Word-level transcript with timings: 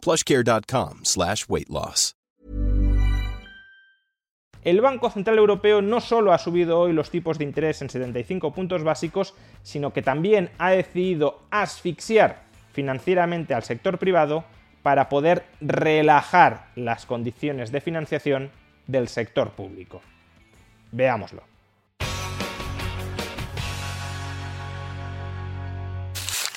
plushcare.com 0.00 1.00
slash 1.04 1.44
weight 1.48 1.68
loss. 1.68 2.14
El 4.62 4.82
Banco 4.82 5.08
Central 5.10 5.38
Europeo 5.38 5.80
no 5.80 6.00
solo 6.00 6.34
ha 6.34 6.38
subido 6.38 6.78
hoy 6.78 6.92
los 6.92 7.10
tipos 7.10 7.38
de 7.38 7.44
interés 7.44 7.80
en 7.80 7.88
75 7.88 8.52
puntos 8.52 8.82
básicos, 8.84 9.34
sino 9.62 9.94
que 9.94 10.02
también 10.02 10.50
ha 10.58 10.70
decidido 10.70 11.40
asfixiar 11.50 12.42
financieramente 12.72 13.54
al 13.54 13.62
sector 13.62 13.98
privado 13.98 14.44
para 14.82 15.08
poder 15.08 15.44
relajar 15.62 16.66
las 16.74 17.06
condiciones 17.06 17.72
de 17.72 17.80
financiación 17.80 18.50
del 18.86 19.08
sector 19.08 19.52
público. 19.52 20.02
Veámoslo. 20.92 21.42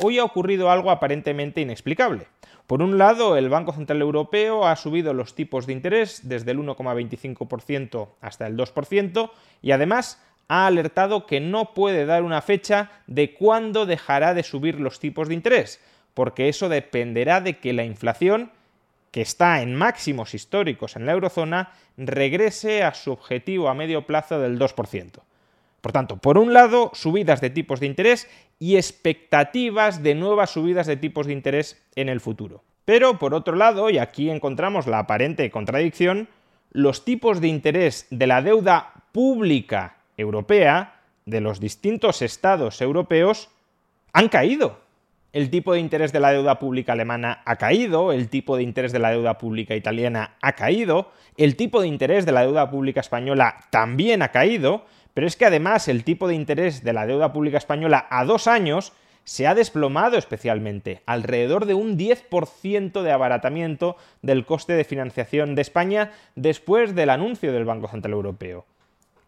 Hoy 0.02 0.20
ha 0.20 0.26
ocurrido 0.26 0.70
algo 0.70 0.92
aparentemente 0.92 1.62
inexplicable. 1.62 2.28
Por 2.74 2.82
un 2.82 2.98
lado, 2.98 3.38
el 3.38 3.50
Banco 3.50 3.72
Central 3.72 4.02
Europeo 4.02 4.66
ha 4.66 4.76
subido 4.76 5.14
los 5.14 5.36
tipos 5.36 5.68
de 5.68 5.74
interés 5.74 6.28
desde 6.28 6.50
el 6.50 6.58
1,25% 6.58 8.10
hasta 8.20 8.48
el 8.48 8.58
2% 8.58 9.30
y 9.62 9.74
además 9.74 10.20
ha 10.48 10.66
alertado 10.66 11.28
que 11.28 11.40
no 11.40 11.76
puede 11.76 12.08
dar 12.08 12.24
una 12.24 12.42
fecha 12.42 12.90
de 13.06 13.36
cuándo 13.36 13.86
dejará 13.86 14.34
de 14.34 14.42
subir 14.42 14.80
los 14.80 15.00
tipos 15.00 15.28
de 15.28 15.36
interés, 15.36 15.82
porque 16.16 16.50
eso 16.50 16.68
dependerá 16.68 17.42
de 17.42 17.60
que 17.60 17.74
la 17.74 17.84
inflación, 17.84 18.52
que 19.12 19.22
está 19.22 19.62
en 19.62 19.76
máximos 19.76 20.34
históricos 20.34 20.96
en 20.96 21.06
la 21.06 21.12
eurozona, 21.12 21.74
regrese 21.96 22.82
a 22.82 22.96
su 22.96 23.12
objetivo 23.12 23.70
a 23.70 23.76
medio 23.76 24.08
plazo 24.08 24.40
del 24.40 24.58
2%. 24.58 25.22
Por 25.84 25.92
tanto, 25.92 26.16
por 26.16 26.38
un 26.38 26.54
lado, 26.54 26.92
subidas 26.94 27.42
de 27.42 27.50
tipos 27.50 27.82
de 27.82 27.88
interés 27.88 28.30
y 28.58 28.78
expectativas 28.78 30.02
de 30.02 30.16
nuevas 30.16 30.52
subidas 30.52 30.88
de 30.88 30.96
tipos 30.96 31.28
de 31.28 31.34
interés 31.34 31.84
en 31.98 32.08
el 32.08 32.22
futuro. 32.22 32.64
Pero, 32.86 33.20
por 33.20 33.34
otro 33.34 33.58
lado, 33.58 33.90
y 33.90 33.98
aquí 33.98 34.30
encontramos 34.30 34.88
la 34.88 35.00
aparente 35.00 35.52
contradicción, 35.52 36.30
los 36.72 37.04
tipos 37.04 37.42
de 37.42 37.50
interés 37.50 38.08
de 38.12 38.28
la 38.28 38.42
deuda 38.42 38.94
pública 39.12 39.98
europea 40.16 41.02
de 41.26 41.42
los 41.42 41.60
distintos 41.60 42.22
estados 42.22 42.80
europeos 42.80 43.50
han 44.14 44.30
caído. 44.30 44.80
El 45.34 45.50
tipo 45.50 45.74
de 45.74 45.82
interés 45.82 46.14
de 46.14 46.22
la 46.22 46.32
deuda 46.32 46.60
pública 46.60 46.94
alemana 46.94 47.42
ha 47.44 47.58
caído, 47.58 48.14
el 48.14 48.30
tipo 48.30 48.56
de 48.56 48.64
interés 48.64 48.94
de 48.94 49.00
la 49.00 49.10
deuda 49.10 49.38
pública 49.38 49.76
italiana 49.76 50.38
ha 50.42 50.54
caído, 50.54 51.12
el 51.36 51.58
tipo 51.58 51.82
de 51.82 51.88
interés 51.90 52.26
de 52.26 52.32
la 52.32 52.44
deuda 52.44 52.70
pública 52.70 53.02
española 53.02 53.58
también 53.70 54.22
ha 54.22 54.30
caído, 54.30 54.86
pero 55.14 55.28
es 55.28 55.36
que 55.36 55.46
además 55.46 55.88
el 55.88 56.04
tipo 56.04 56.28
de 56.28 56.36
interés 56.36 56.84
de 56.84 56.94
la 56.94 57.06
deuda 57.06 57.34
pública 57.34 57.58
española 57.58 58.08
a 58.10 58.26
dos 58.26 58.48
años 58.48 58.94
se 59.24 59.48
ha 59.48 59.56
desplomado 59.56 60.18
especialmente, 60.18 61.02
alrededor 61.06 61.66
de 61.66 61.74
un 61.74 61.98
10% 61.98 63.02
de 63.02 63.12
abaratamiento 63.12 63.96
del 64.22 64.46
coste 64.46 64.74
de 64.74 64.84
financiación 64.84 65.56
de 65.56 65.62
España 65.62 66.12
después 66.36 66.94
del 66.94 67.10
anuncio 67.10 67.54
del 67.54 67.66
Banco 67.66 67.88
Central 67.88 68.14
Europeo. 68.14 68.66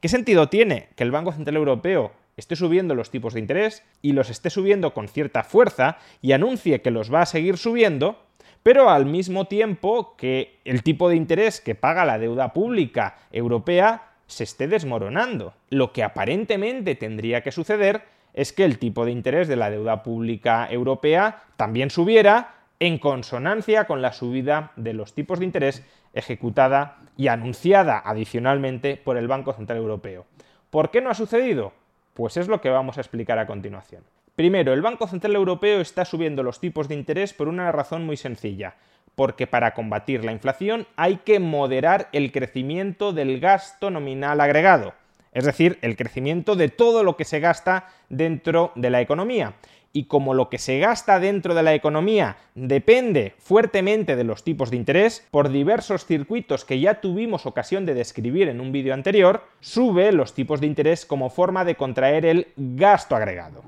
¿Qué 0.02 0.10
sentido 0.10 0.50
tiene 0.50 0.90
que 0.96 1.04
el 1.04 1.12
Banco 1.12 1.32
Central 1.32 1.56
Europeo 1.56 2.12
esté 2.38 2.56
subiendo 2.56 2.96
los 2.96 3.10
tipos 3.10 3.34
de 3.34 3.40
interés 3.40 3.84
y 4.02 4.12
los 4.12 4.30
esté 4.30 4.50
subiendo 4.50 4.94
con 4.94 5.08
cierta 5.08 5.44
fuerza 5.44 5.98
y 6.22 6.34
anuncie 6.34 6.82
que 6.82 6.92
los 6.92 7.14
va 7.14 7.22
a 7.22 7.26
seguir 7.26 7.58
subiendo, 7.58 8.20
pero 8.64 8.90
al 8.90 9.06
mismo 9.06 9.46
tiempo 9.46 10.16
que 10.18 10.60
el 10.66 10.84
tipo 10.84 11.08
de 11.08 11.16
interés 11.16 11.62
que 11.62 11.76
paga 11.76 12.04
la 12.04 12.20
deuda 12.20 12.52
pública 12.52 13.18
europea 13.32 14.15
se 14.28 14.44
esté 14.44 14.68
desmoronando. 14.68 15.54
Lo 15.70 15.94
que 15.94 16.04
aparentemente 16.04 16.96
tendría 16.96 17.42
que 17.42 17.52
suceder 17.52 18.04
es 18.34 18.54
que 18.54 18.66
el 18.66 18.80
tipo 18.80 19.06
de 19.06 19.12
interés 19.12 19.48
de 19.48 19.56
la 19.56 19.70
deuda 19.70 20.04
pública 20.04 20.68
europea 20.70 21.44
también 21.58 21.90
subiera 21.90 22.56
en 22.80 22.98
consonancia 22.98 23.86
con 23.86 24.02
la 24.02 24.12
subida 24.12 24.72
de 24.76 24.94
los 24.94 25.14
tipos 25.14 25.40
de 25.40 25.46
interés 25.46 25.84
ejecutada 26.14 26.98
y 27.18 27.28
anunciada 27.28 28.02
adicionalmente 28.04 28.98
por 28.98 29.18
el 29.18 29.28
Banco 29.28 29.54
Central 29.54 29.80
Europeo. 29.80 30.26
¿Por 30.70 30.92
qué 30.92 31.02
no 31.02 31.10
ha 31.10 31.14
sucedido? 31.14 31.74
Pues 32.14 32.38
es 32.38 32.48
lo 32.48 32.60
que 32.60 32.70
vamos 32.70 32.98
a 32.98 33.02
explicar 33.02 33.40
a 33.40 33.48
continuación. 33.48 34.04
Primero, 34.36 34.74
el 34.74 34.82
Banco 34.82 35.08
Central 35.08 35.36
Europeo 35.36 35.80
está 35.80 36.04
subiendo 36.04 36.44
los 36.44 36.60
tipos 36.60 36.90
de 36.90 36.96
interés 36.96 37.34
por 37.34 37.48
una 37.48 37.72
razón 37.72 38.06
muy 38.06 38.18
sencilla 38.18 38.76
porque 39.16 39.48
para 39.48 39.74
combatir 39.74 40.24
la 40.24 40.32
inflación 40.32 40.88
hay 40.96 41.18
que 41.18 41.40
moderar 41.40 42.10
el 42.12 42.32
crecimiento 42.32 43.14
del 43.14 43.40
gasto 43.40 43.90
nominal 43.90 44.42
agregado, 44.42 44.94
es 45.32 45.46
decir, 45.46 45.80
el 45.82 45.96
crecimiento 45.96 46.56
de 46.56 46.70
todo 46.70 47.04
lo 47.04 47.18
que 47.18 47.26
se 47.26 47.40
gasta 47.40 47.88
dentro 48.10 48.72
de 48.76 48.90
la 48.90 49.02
economía. 49.02 49.54
Y 49.92 50.06
como 50.06 50.34
lo 50.34 50.50
que 50.50 50.58
se 50.58 50.80
gasta 50.80 51.22
dentro 51.22 51.54
de 51.56 51.64
la 51.64 51.74
economía 51.74 52.36
depende 52.54 53.34
fuertemente 53.38 54.18
de 54.18 54.26
los 54.26 54.44
tipos 54.44 54.70
de 54.70 54.76
interés, 54.76 55.26
por 55.32 55.48
diversos 55.48 56.06
circuitos 56.06 56.66
que 56.66 56.82
ya 56.82 57.00
tuvimos 57.00 57.46
ocasión 57.46 57.86
de 57.86 57.94
describir 57.94 58.50
en 58.50 58.60
un 58.60 58.74
vídeo 58.74 58.94
anterior, 58.94 59.44
sube 59.62 60.12
los 60.12 60.34
tipos 60.34 60.60
de 60.60 60.68
interés 60.68 61.06
como 61.06 61.30
forma 61.30 61.64
de 61.64 61.76
contraer 61.76 62.26
el 62.26 62.48
gasto 62.58 63.16
agregado. 63.16 63.64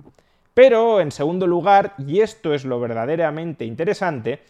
Pero, 0.53 1.00
en 1.00 1.12
segundo 1.12 1.47
lugar, 1.47 1.94
y 1.97 2.19
esto 2.19 2.53
es 2.53 2.66
lo 2.66 2.80
verdaderamente 2.81 3.63
interesante, 3.63 4.41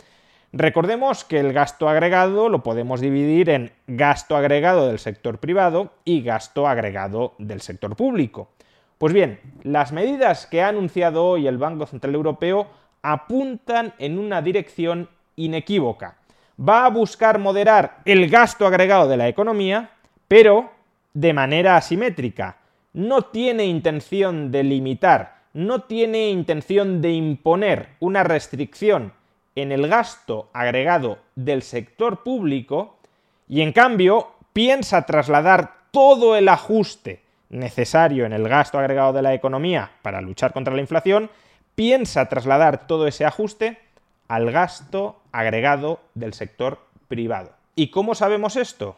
Recordemos 0.54 1.26
que 1.26 1.40
el 1.40 1.52
gasto 1.52 1.90
agregado 1.90 2.48
lo 2.48 2.64
podemos 2.64 3.02
dividir 3.02 3.50
en 3.50 3.74
gasto 3.86 4.38
agregado 4.38 4.88
del 4.88 4.98
sector 4.98 5.40
privado 5.40 5.92
y 6.06 6.22
gasto 6.22 6.68
agregado 6.68 7.34
del 7.38 7.60
sector 7.60 7.98
público. 7.98 8.50
Pues 8.98 9.14
bien, 9.14 9.42
las 9.64 9.92
medidas 9.92 10.48
que 10.48 10.62
ha 10.62 10.70
anunciado 10.70 11.26
hoy 11.26 11.48
el 11.48 11.58
Banco 11.58 11.86
Central 11.86 12.16
Europeo 12.16 12.68
apuntan 13.02 13.94
en 14.00 14.18
una 14.18 14.42
dirección 14.42 15.10
inequívoca. 15.36 16.16
Va 16.58 16.86
a 16.86 16.90
buscar 16.90 17.40
moderar 17.40 17.98
el 18.06 18.30
gasto 18.30 18.66
agregado 18.66 19.10
de 19.10 19.18
la 19.18 19.28
economía, 19.28 19.92
pero 20.30 20.72
de 21.14 21.34
manera 21.34 21.76
asimétrica. 21.76 22.58
No 22.94 23.24
tiene 23.24 23.66
intención 23.66 24.50
de 24.50 24.64
limitar, 24.64 25.42
no 25.54 25.82
tiene 25.84 26.30
intención 26.30 27.02
de 27.02 27.12
imponer 27.12 27.90
una 28.00 28.24
restricción 28.24 29.14
en 29.58 29.72
el 29.72 29.88
gasto 29.88 30.50
agregado 30.54 31.18
del 31.36 31.64
sector 31.64 32.22
público 32.22 32.98
y 33.50 33.62
en 33.62 33.74
cambio 33.74 34.36
piensa 34.54 35.06
trasladar 35.08 35.74
todo 35.90 36.36
el 36.36 36.48
ajuste 36.48 37.24
necesario 37.50 38.26
en 38.26 38.34
el 38.34 38.48
gasto 38.48 38.78
agregado 38.78 39.14
de 39.14 39.24
la 39.24 39.34
economía 39.34 39.92
para 40.04 40.22
luchar 40.22 40.54
contra 40.54 40.76
la 40.76 40.82
inflación, 40.82 41.32
piensa 41.74 42.30
trasladar 42.30 42.86
todo 42.86 43.08
ese 43.08 43.26
ajuste 43.26 43.80
al 44.28 44.52
gasto 44.52 45.22
agregado 45.32 46.02
del 46.14 46.34
sector 46.34 46.80
privado. 47.08 47.52
¿Y 47.76 47.90
cómo 47.90 48.14
sabemos 48.14 48.58
esto? 48.58 48.98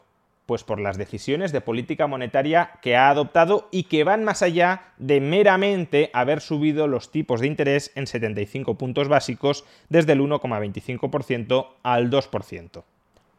Pues 0.50 0.64
por 0.64 0.80
las 0.80 0.98
decisiones 0.98 1.52
de 1.52 1.62
política 1.62 2.08
monetaria 2.08 2.72
que 2.82 2.96
ha 2.96 3.12
adoptado 3.12 3.68
y 3.70 3.84
que 3.84 4.04
van 4.04 4.24
más 4.24 4.42
allá 4.42 4.94
de 4.98 5.22
meramente 5.22 6.10
haber 6.12 6.42
subido 6.42 6.88
los 6.88 7.12
tipos 7.12 7.40
de 7.40 7.46
interés 7.46 7.92
en 7.94 8.08
75 8.08 8.76
puntos 8.76 9.08
básicos 9.08 9.64
desde 9.90 10.14
el 10.14 10.22
1,25% 10.22 11.68
al 11.84 12.10
2%. 12.10 12.84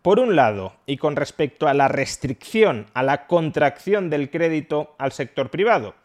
Por 0.02 0.20
un 0.20 0.36
lado, 0.36 0.74
y 0.86 0.98
con 0.98 1.16
respecto 1.16 1.66
a 1.66 1.74
la 1.74 1.88
restricción, 1.88 2.86
a 2.94 3.02
la 3.02 3.26
contracción 3.26 4.08
del 4.08 4.30
crédito 4.30 4.94
al 4.96 5.10
sector 5.10 5.50
privado, 5.50 5.96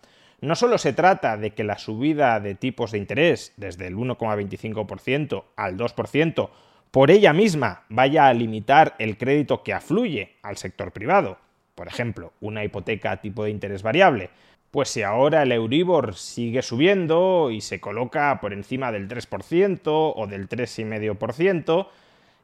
no 0.42 0.56
solo 0.56 0.80
se 0.80 0.92
trata 0.92 1.38
de 1.38 1.52
que 1.52 1.64
la 1.64 1.78
subida 1.78 2.40
de 2.40 2.56
tipos 2.56 2.92
de 2.92 2.98
interés 2.98 3.54
desde 3.58 3.86
el 3.86 3.96
1,25% 3.96 5.44
al 5.56 5.78
2% 5.78 6.50
por 6.96 7.12
ella 7.12 7.34
misma 7.34 7.84
vaya 7.90 8.28
a 8.30 8.34
limitar 8.34 8.96
el 9.00 9.18
crédito 9.18 9.64
que 9.64 9.74
afluye 9.74 10.38
al 10.42 10.56
sector 10.56 10.94
privado, 10.94 11.38
por 11.76 11.90
ejemplo, 11.90 12.32
una 12.40 12.64
hipoteca 12.64 13.20
tipo 13.20 13.44
de 13.44 13.50
interés 13.50 13.84
variable, 13.84 14.30
pues 14.72 14.88
si 14.88 15.04
ahora 15.04 15.44
el 15.44 15.52
Euribor 15.52 16.16
sigue 16.16 16.62
subiendo 16.62 17.52
y 17.52 17.60
se 17.60 17.82
coloca 17.82 18.40
por 18.40 18.54
encima 18.54 18.94
del 18.94 19.10
3% 19.10 19.82
o 20.16 20.26
del 20.28 20.48
3,5%, 20.48 21.88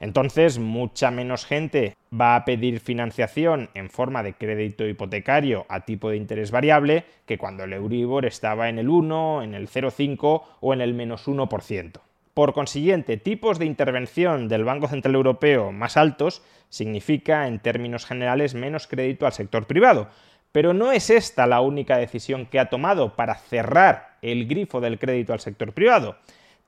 entonces 0.02 0.60
mucha 0.60 1.12
menos 1.12 1.46
gente 1.46 1.96
va 2.14 2.36
a 2.36 2.44
pedir 2.44 2.82
financiación 2.82 3.70
en 3.74 3.90
forma 3.90 4.22
de 4.22 4.34
crédito 4.34 4.86
hipotecario 4.86 5.66
a 5.70 5.86
tipo 5.86 6.10
de 6.10 6.18
interés 6.18 6.52
variable 6.52 7.06
que 7.26 7.38
cuando 7.38 7.64
el 7.64 7.72
Euribor 7.72 8.26
estaba 8.26 8.68
en 8.68 8.80
el 8.80 8.90
1, 8.90 9.44
en 9.44 9.54
el 9.54 9.70
0,5 9.70 10.42
o 10.60 10.74
en 10.74 10.82
el 10.82 10.94
menos 10.94 11.30
1%. 11.30 12.02
Por 12.34 12.54
consiguiente, 12.54 13.18
tipos 13.18 13.60
de 13.60 13.66
intervención 13.66 14.48
del 14.48 14.64
Banco 14.64 14.88
Central 14.88 15.16
Europeo 15.16 15.72
más 15.72 15.98
altos 15.98 16.42
significa, 16.70 17.48
en 17.48 17.60
términos 17.60 18.06
generales, 18.06 18.56
menos 18.56 18.88
crédito 18.88 19.26
al 19.26 19.34
sector 19.34 19.68
privado. 19.68 20.08
Pero 20.54 20.74
no 20.74 20.92
es 20.94 21.10
esta 21.10 21.46
la 21.46 21.62
única 21.62 21.98
decisión 21.98 22.46
que 22.46 22.60
ha 22.60 22.70
tomado 22.70 23.16
para 23.16 23.36
cerrar 23.36 24.18
el 24.22 24.48
grifo 24.48 24.80
del 24.80 24.98
crédito 24.98 25.34
al 25.34 25.42
sector 25.42 25.74
privado. 25.74 26.18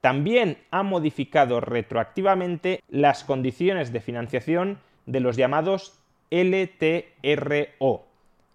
También 0.02 0.58
ha 0.70 0.84
modificado 0.84 1.62
retroactivamente 1.62 2.82
las 2.90 3.24
condiciones 3.24 3.94
de 3.94 4.02
financiación 4.02 4.80
de 5.06 5.22
los 5.22 5.38
llamados 5.38 6.00
LTRO. 6.30 8.06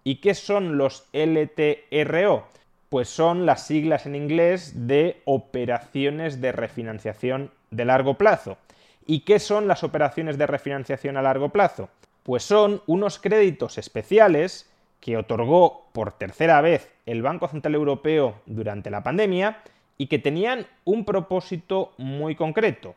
¿Y 0.03 0.15
qué 0.15 0.35
son 0.35 0.77
los 0.77 1.07
LTRO? 1.13 2.47
Pues 2.89 3.07
son 3.07 3.45
las 3.45 3.67
siglas 3.67 4.05
en 4.05 4.15
inglés 4.15 4.87
de 4.87 5.21
operaciones 5.25 6.41
de 6.41 6.51
refinanciación 6.51 7.51
de 7.69 7.85
largo 7.85 8.15
plazo. 8.15 8.57
¿Y 9.05 9.21
qué 9.21 9.39
son 9.39 9.67
las 9.67 9.83
operaciones 9.83 10.37
de 10.37 10.47
refinanciación 10.47 11.15
a 11.15 11.21
largo 11.21 11.49
plazo? 11.49 11.89
Pues 12.23 12.43
son 12.43 12.81
unos 12.87 13.19
créditos 13.19 13.77
especiales 13.77 14.69
que 14.99 15.17
otorgó 15.17 15.87
por 15.93 16.13
tercera 16.13 16.61
vez 16.61 16.91
el 17.05 17.21
Banco 17.21 17.47
Central 17.47 17.75
Europeo 17.75 18.41
durante 18.45 18.89
la 18.89 19.03
pandemia 19.03 19.61
y 19.97 20.07
que 20.07 20.19
tenían 20.19 20.65
un 20.83 21.05
propósito 21.05 21.93
muy 21.97 22.35
concreto, 22.35 22.95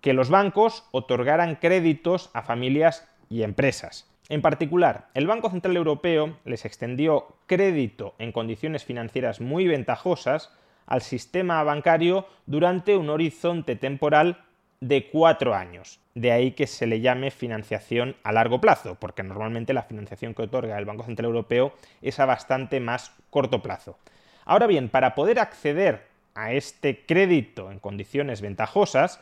que 0.00 0.12
los 0.12 0.30
bancos 0.30 0.84
otorgaran 0.92 1.56
créditos 1.56 2.30
a 2.32 2.42
familias 2.42 3.06
y 3.28 3.42
empresas. 3.42 4.06
En 4.30 4.42
particular, 4.42 5.08
el 5.14 5.26
Banco 5.26 5.50
Central 5.50 5.76
Europeo 5.76 6.36
les 6.44 6.64
extendió 6.64 7.34
crédito 7.46 8.14
en 8.20 8.30
condiciones 8.30 8.84
financieras 8.84 9.40
muy 9.40 9.66
ventajosas 9.66 10.52
al 10.86 11.02
sistema 11.02 11.60
bancario 11.64 12.28
durante 12.46 12.96
un 12.96 13.10
horizonte 13.10 13.74
temporal 13.74 14.44
de 14.78 15.10
cuatro 15.10 15.56
años. 15.56 15.98
De 16.14 16.30
ahí 16.30 16.52
que 16.52 16.68
se 16.68 16.86
le 16.86 17.00
llame 17.00 17.32
financiación 17.32 18.14
a 18.22 18.30
largo 18.30 18.60
plazo, 18.60 18.94
porque 19.00 19.24
normalmente 19.24 19.74
la 19.74 19.82
financiación 19.82 20.32
que 20.32 20.42
otorga 20.42 20.78
el 20.78 20.84
Banco 20.84 21.02
Central 21.02 21.26
Europeo 21.26 21.72
es 22.00 22.20
a 22.20 22.24
bastante 22.24 22.78
más 22.78 23.12
corto 23.30 23.62
plazo. 23.62 23.98
Ahora 24.44 24.68
bien, 24.68 24.90
para 24.90 25.16
poder 25.16 25.40
acceder 25.40 26.06
a 26.36 26.52
este 26.52 27.04
crédito 27.04 27.72
en 27.72 27.80
condiciones 27.80 28.42
ventajosas, 28.42 29.20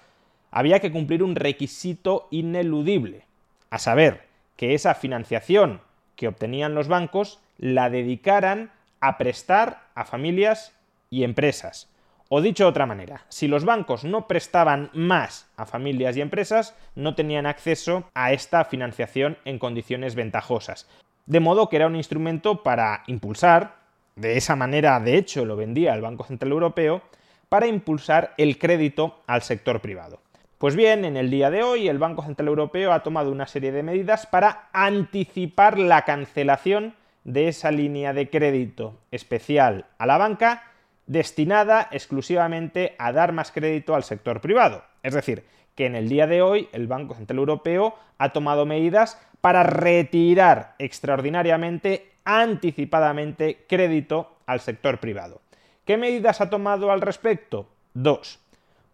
había 0.50 0.80
que 0.80 0.92
cumplir 0.92 1.22
un 1.22 1.34
requisito 1.34 2.28
ineludible, 2.30 3.24
a 3.70 3.78
saber, 3.78 4.27
que 4.58 4.74
esa 4.74 4.94
financiación 4.94 5.80
que 6.16 6.26
obtenían 6.26 6.74
los 6.74 6.88
bancos 6.88 7.40
la 7.58 7.90
dedicaran 7.90 8.72
a 9.00 9.16
prestar 9.16 9.84
a 9.94 10.04
familias 10.04 10.74
y 11.10 11.22
empresas. 11.22 11.88
O 12.28 12.42
dicho 12.42 12.64
de 12.64 12.70
otra 12.70 12.84
manera, 12.84 13.24
si 13.28 13.46
los 13.46 13.64
bancos 13.64 14.04
no 14.04 14.26
prestaban 14.26 14.90
más 14.92 15.48
a 15.56 15.64
familias 15.64 16.16
y 16.16 16.22
empresas, 16.22 16.76
no 16.96 17.14
tenían 17.14 17.46
acceso 17.46 18.04
a 18.14 18.32
esta 18.32 18.64
financiación 18.64 19.38
en 19.44 19.60
condiciones 19.60 20.16
ventajosas. 20.16 20.88
De 21.24 21.38
modo 21.38 21.68
que 21.68 21.76
era 21.76 21.86
un 21.86 21.94
instrumento 21.96 22.64
para 22.64 23.04
impulsar, 23.06 23.76
de 24.16 24.36
esa 24.36 24.56
manera 24.56 24.98
de 24.98 25.16
hecho 25.16 25.44
lo 25.44 25.54
vendía 25.54 25.94
el 25.94 26.02
Banco 26.02 26.24
Central 26.24 26.50
Europeo, 26.50 27.02
para 27.48 27.68
impulsar 27.68 28.34
el 28.36 28.58
crédito 28.58 29.22
al 29.28 29.42
sector 29.42 29.80
privado. 29.80 30.20
Pues 30.58 30.74
bien, 30.74 31.04
en 31.04 31.16
el 31.16 31.30
día 31.30 31.50
de 31.50 31.62
hoy 31.62 31.86
el 31.86 32.00
Banco 32.00 32.24
Central 32.24 32.48
Europeo 32.48 32.92
ha 32.92 33.04
tomado 33.04 33.30
una 33.30 33.46
serie 33.46 33.70
de 33.70 33.84
medidas 33.84 34.26
para 34.26 34.68
anticipar 34.72 35.78
la 35.78 36.02
cancelación 36.02 36.96
de 37.22 37.46
esa 37.46 37.70
línea 37.70 38.12
de 38.12 38.28
crédito 38.28 38.98
especial 39.12 39.86
a 39.98 40.06
la 40.06 40.18
banca 40.18 40.64
destinada 41.06 41.88
exclusivamente 41.92 42.96
a 42.98 43.12
dar 43.12 43.32
más 43.32 43.52
crédito 43.52 43.94
al 43.94 44.02
sector 44.02 44.40
privado. 44.40 44.82
Es 45.04 45.14
decir, 45.14 45.44
que 45.76 45.86
en 45.86 45.94
el 45.94 46.08
día 46.08 46.26
de 46.26 46.42
hoy 46.42 46.68
el 46.72 46.88
Banco 46.88 47.14
Central 47.14 47.38
Europeo 47.38 47.94
ha 48.18 48.32
tomado 48.32 48.66
medidas 48.66 49.16
para 49.40 49.62
retirar 49.62 50.74
extraordinariamente, 50.80 52.10
anticipadamente, 52.24 53.64
crédito 53.68 54.38
al 54.44 54.58
sector 54.58 54.98
privado. 54.98 55.40
¿Qué 55.84 55.96
medidas 55.96 56.40
ha 56.40 56.50
tomado 56.50 56.90
al 56.90 57.00
respecto? 57.00 57.68
Dos. 57.94 58.40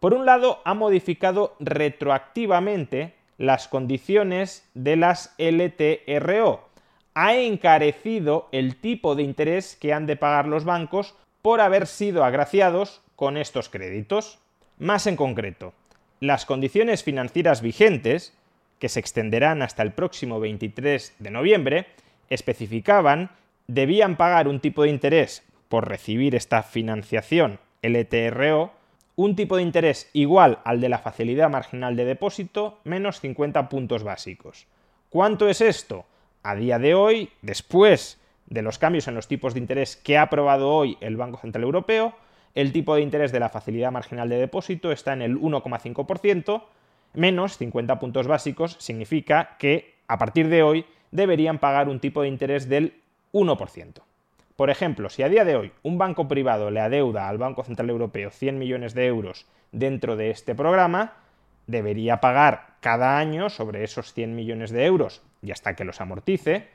Por 0.05 0.13
un 0.13 0.27
lado, 0.27 0.61
ha 0.67 0.75
modificado 0.75 1.57
retroactivamente 1.61 3.15
las 3.39 3.69
condiciones 3.69 4.69
de 4.75 4.97
las 4.97 5.35
LTRO. 5.39 6.69
Ha 7.15 7.37
encarecido 7.37 8.51
el 8.53 8.77
tipo 8.77 9.15
de 9.15 9.23
interés 9.23 9.79
que 9.81 9.95
han 9.95 10.05
de 10.05 10.17
pagar 10.17 10.47
los 10.47 10.67
bancos 10.67 11.15
por 11.41 11.63
haber 11.63 11.87
sido 11.87 12.23
agraciados 12.23 13.01
con 13.17 13.39
estos 13.39 13.71
créditos. 13.71 14.41
Más 14.79 15.07
en 15.07 15.17
concreto, 15.17 15.73
las 16.21 16.45
condiciones 16.45 17.03
financieras 17.03 17.63
vigentes, 17.63 18.35
que 18.81 18.91
se 18.91 19.01
extenderán 19.01 19.63
hasta 19.63 19.83
el 19.83 19.93
próximo 19.93 20.39
23 20.39 21.15
de 21.19 21.31
noviembre, 21.31 21.87
especificaban 22.29 23.31
debían 23.69 24.17
pagar 24.17 24.49
un 24.49 24.61
tipo 24.61 24.83
de 24.83 24.91
interés 24.91 25.45
por 25.71 25.89
recibir 25.89 26.35
esta 26.35 26.63
financiación 26.63 27.59
LTRO 27.81 28.84
un 29.17 29.37
tipo 29.37 29.57
de 29.57 29.63
interés 29.63 30.11
igual 30.13 30.59
al 30.65 30.81
de 30.81 30.89
la 30.89 30.99
facilidad 30.99 31.51
marginal 31.51 31.97
de 31.97 32.05
depósito 32.05 32.81
menos 32.85 33.21
50 33.21 33.69
puntos 33.69 34.03
básicos. 34.03 34.67
¿Cuánto 35.09 35.49
es 35.49 35.61
esto? 35.61 36.07
A 36.43 36.57
día 36.57 36.79
de 36.79 36.95
hoy, 36.95 37.31
después 37.43 38.21
de 38.47 38.63
los 38.63 38.79
cambios 38.79 39.09
en 39.09 39.15
los 39.15 39.29
tipos 39.29 39.55
de 39.55 39.61
interés 39.61 39.97
que 39.97 40.19
ha 40.19 40.23
aprobado 40.23 40.71
hoy 40.71 40.99
el 41.01 41.17
Banco 41.17 41.39
Central 41.39 41.65
Europeo, 41.65 42.15
el 42.55 42.73
tipo 42.73 42.95
de 42.95 43.03
interés 43.03 43.33
de 43.33 43.41
la 43.41 43.49
facilidad 43.49 43.93
marginal 43.93 44.29
de 44.29 44.37
depósito 44.37 44.93
está 44.93 45.13
en 45.13 45.23
el 45.23 45.39
1,5%, 45.39 46.63
menos 47.15 47.57
50 47.59 47.99
puntos 47.99 48.27
básicos 48.27 48.77
significa 48.81 49.57
que 49.59 49.95
a 50.09 50.19
partir 50.19 50.49
de 50.49 50.63
hoy 50.63 50.85
deberían 51.11 51.59
pagar 51.59 51.89
un 51.89 52.01
tipo 52.01 52.23
de 52.23 52.29
interés 52.29 52.69
del 52.69 53.01
1%. 53.33 54.03
Por 54.57 54.71
ejemplo, 54.71 55.09
si 55.11 55.25
a 55.25 55.29
día 55.29 55.45
de 55.45 55.57
hoy 55.57 55.73
un 55.83 55.99
banco 55.99 56.29
privado 56.29 56.71
le 56.71 56.81
adeuda 56.81 57.29
al 57.29 57.39
Banco 57.39 57.65
Central 57.65 57.91
Europeo 57.91 58.31
100 58.31 58.57
millones 58.57 58.95
de 58.95 59.07
euros 59.07 59.47
dentro 59.73 60.15
de 60.15 60.31
este 60.31 60.55
programa, 60.55 61.15
debería 61.67 62.21
pagar 62.21 62.77
cada 62.79 63.19
año 63.19 63.51
sobre 63.51 63.83
esos 63.83 64.13
100 64.13 64.37
millones 64.37 64.71
de 64.71 64.85
euros 64.85 65.23
y 65.43 65.51
hasta 65.51 65.75
que 65.75 65.85
los 65.85 66.01
amortice, 66.01 66.69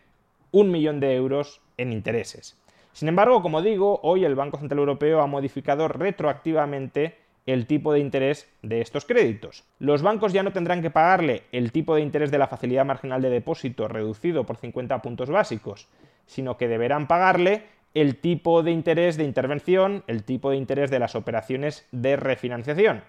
un 0.52 0.72
millón 0.72 1.00
de 1.00 1.16
euros 1.16 1.62
en 1.78 1.94
intereses. 1.94 2.62
Sin 2.92 3.08
embargo, 3.08 3.42
como 3.42 3.62
digo, 3.62 4.02
hoy 4.04 4.26
el 4.26 4.36
Banco 4.36 4.58
Central 4.58 4.80
Europeo 4.80 5.22
ha 5.22 5.28
modificado 5.28 5.88
retroactivamente 5.88 7.16
el 7.46 7.66
tipo 7.66 7.94
de 7.94 8.00
interés 8.00 8.50
de 8.62 8.82
estos 8.82 9.06
créditos. 9.06 9.64
Los 9.80 10.02
bancos 10.02 10.34
ya 10.34 10.44
no 10.44 10.52
tendrán 10.52 10.82
que 10.82 10.92
pagarle 10.92 11.44
el 11.54 11.72
tipo 11.72 11.96
de 11.96 12.02
interés 12.02 12.30
de 12.30 12.40
la 12.40 12.48
facilidad 12.48 12.86
marginal 12.86 13.22
de 13.22 13.30
depósito 13.30 13.88
reducido 13.88 14.46
por 14.46 14.58
50 14.58 15.02
puntos 15.02 15.30
básicos, 15.30 15.88
sino 16.30 16.58
que 16.58 16.68
deberán 16.68 17.08
pagarle 17.08 17.64
el 17.96 18.18
tipo 18.18 18.62
de 18.62 18.72
interés 18.72 19.18
de 19.18 19.24
intervención, 19.24 20.04
el 20.06 20.24
tipo 20.24 20.52
de 20.52 20.58
interés 20.58 20.92
de 20.92 21.00
las 21.00 21.16
operaciones 21.16 21.88
de 21.92 22.16
refinanciación. 22.16 23.04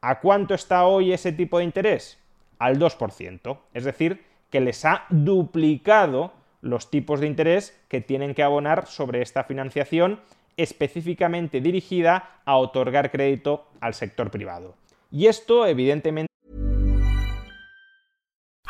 ¿A 0.00 0.18
cuánto 0.18 0.54
está 0.54 0.84
hoy 0.84 1.12
ese 1.12 1.32
tipo 1.32 1.58
de 1.58 1.64
interés? 1.64 2.18
Al 2.58 2.80
2%. 2.80 3.58
Es 3.74 3.84
decir, 3.84 4.24
que 4.50 4.60
les 4.60 4.84
ha 4.84 5.04
duplicado 5.08 6.32
los 6.60 6.90
tipos 6.90 7.20
de 7.20 7.28
interés 7.28 7.80
que 7.88 8.00
tienen 8.00 8.34
que 8.34 8.42
abonar 8.42 8.86
sobre 8.86 9.22
esta 9.22 9.44
financiación 9.44 10.20
específicamente 10.56 11.60
dirigida 11.60 12.40
a 12.44 12.56
otorgar 12.56 13.12
crédito 13.12 13.68
al 13.80 13.94
sector 13.94 14.32
privado. 14.32 14.74
Y 15.12 15.26
esto, 15.26 15.64
evidentemente, 15.64 16.32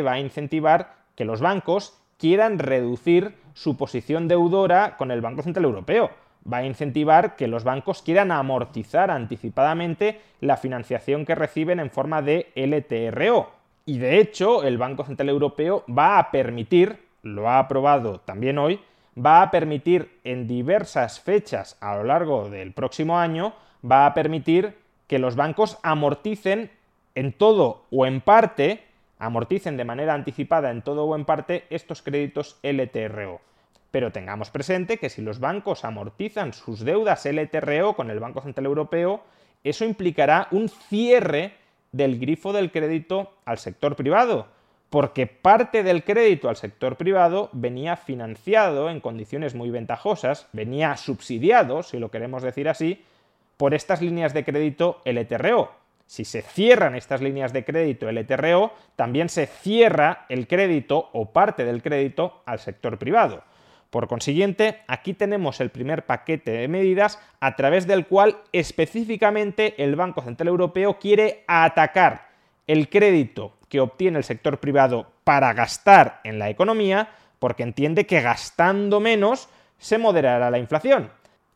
Va 0.00 0.12
a 0.12 0.20
incentivar 0.20 0.94
que 1.16 1.24
los 1.24 1.40
bancos 1.40 2.00
quieran 2.18 2.58
reducir 2.58 3.34
su 3.54 3.76
posición 3.76 4.28
deudora 4.28 4.96
con 4.96 5.10
el 5.10 5.20
Banco 5.20 5.42
Central 5.42 5.64
Europeo. 5.64 6.10
Va 6.50 6.58
a 6.58 6.64
incentivar 6.64 7.36
que 7.36 7.48
los 7.48 7.64
bancos 7.64 8.02
quieran 8.02 8.30
amortizar 8.30 9.10
anticipadamente 9.10 10.20
la 10.40 10.56
financiación 10.56 11.26
que 11.26 11.34
reciben 11.34 11.80
en 11.80 11.90
forma 11.90 12.22
de 12.22 12.52
LTRO. 12.54 13.50
Y 13.84 13.98
de 13.98 14.20
hecho, 14.20 14.62
el 14.62 14.78
Banco 14.78 15.04
Central 15.04 15.28
Europeo 15.28 15.84
va 15.86 16.18
a 16.18 16.30
permitir, 16.30 17.08
lo 17.22 17.48
ha 17.48 17.58
aprobado 17.58 18.20
también 18.20 18.58
hoy, 18.58 18.80
va 19.18 19.42
a 19.42 19.50
permitir 19.50 20.20
en 20.24 20.46
diversas 20.46 21.20
fechas 21.20 21.76
a 21.80 21.96
lo 21.96 22.04
largo 22.04 22.48
del 22.48 22.72
próximo 22.72 23.18
año, 23.18 23.54
va 23.84 24.06
a 24.06 24.14
permitir 24.14 24.76
que 25.06 25.18
los 25.18 25.36
bancos 25.36 25.78
amorticen 25.82 26.70
en 27.14 27.32
todo 27.32 27.86
o 27.90 28.06
en 28.06 28.20
parte, 28.20 28.84
amorticen 29.20 29.76
de 29.76 29.84
manera 29.84 30.14
anticipada 30.14 30.70
en 30.70 30.82
todo 30.82 31.04
o 31.04 31.14
en 31.14 31.24
parte 31.24 31.66
estos 31.70 32.02
créditos 32.02 32.58
LTRO. 32.62 33.40
Pero 33.90 34.10
tengamos 34.10 34.50
presente 34.50 34.98
que 34.98 35.10
si 35.10 35.22
los 35.22 35.38
bancos 35.38 35.84
amortizan 35.84 36.52
sus 36.52 36.80
deudas 36.80 37.26
LTRO 37.26 37.94
con 37.94 38.10
el 38.10 38.18
Banco 38.18 38.40
Central 38.40 38.66
Europeo, 38.66 39.22
eso 39.62 39.84
implicará 39.84 40.48
un 40.50 40.68
cierre 40.68 41.54
del 41.92 42.18
grifo 42.18 42.52
del 42.52 42.72
crédito 42.72 43.32
al 43.44 43.58
sector 43.58 43.94
privado, 43.94 44.46
porque 44.88 45.26
parte 45.26 45.82
del 45.82 46.02
crédito 46.02 46.48
al 46.48 46.56
sector 46.56 46.96
privado 46.96 47.50
venía 47.52 47.96
financiado 47.96 48.90
en 48.90 49.00
condiciones 49.00 49.54
muy 49.54 49.70
ventajosas, 49.70 50.48
venía 50.52 50.96
subsidiado, 50.96 51.82
si 51.82 51.98
lo 51.98 52.10
queremos 52.10 52.42
decir 52.42 52.68
así, 52.68 53.04
por 53.56 53.74
estas 53.74 54.00
líneas 54.00 54.32
de 54.32 54.44
crédito 54.44 55.02
LTRO. 55.04 55.79
Si 56.10 56.24
se 56.24 56.42
cierran 56.42 56.96
estas 56.96 57.20
líneas 57.20 57.52
de 57.52 57.64
crédito 57.64 58.10
LTRO, 58.10 58.72
también 58.96 59.28
se 59.28 59.46
cierra 59.46 60.26
el 60.28 60.48
crédito 60.48 61.08
o 61.12 61.30
parte 61.30 61.64
del 61.64 61.84
crédito 61.84 62.42
al 62.46 62.58
sector 62.58 62.98
privado. 62.98 63.44
Por 63.90 64.08
consiguiente, 64.08 64.80
aquí 64.88 65.14
tenemos 65.14 65.60
el 65.60 65.70
primer 65.70 66.06
paquete 66.06 66.50
de 66.50 66.66
medidas 66.66 67.20
a 67.38 67.54
través 67.54 67.86
del 67.86 68.08
cual 68.08 68.38
específicamente 68.50 69.80
el 69.84 69.94
Banco 69.94 70.20
Central 70.20 70.48
Europeo 70.48 70.98
quiere 70.98 71.44
atacar 71.46 72.30
el 72.66 72.88
crédito 72.88 73.52
que 73.68 73.78
obtiene 73.78 74.18
el 74.18 74.24
sector 74.24 74.58
privado 74.58 75.12
para 75.22 75.52
gastar 75.52 76.20
en 76.24 76.40
la 76.40 76.50
economía, 76.50 77.10
porque 77.38 77.62
entiende 77.62 78.06
que 78.06 78.20
gastando 78.20 78.98
menos 78.98 79.48
se 79.78 79.96
moderará 79.96 80.50
la 80.50 80.58
inflación. 80.58 81.12